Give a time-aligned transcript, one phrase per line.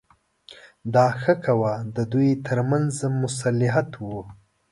[0.93, 4.05] دا ښه کوه د دوی ترمنځ مصلحت و.